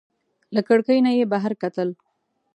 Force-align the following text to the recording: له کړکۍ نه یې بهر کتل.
له 0.55 0.61
کړکۍ 0.67 0.99
نه 1.05 1.11
یې 1.17 1.25
بهر 1.33 1.51
کتل. 1.61 1.89